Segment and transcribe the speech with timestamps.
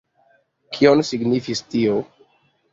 [0.77, 2.03] Kion signifis tio?